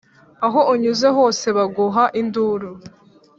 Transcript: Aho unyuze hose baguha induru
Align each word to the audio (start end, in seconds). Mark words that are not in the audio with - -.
Aho 0.45 0.59
unyuze 0.73 1.07
hose 1.17 1.45
baguha 1.57 2.03
induru 2.21 2.69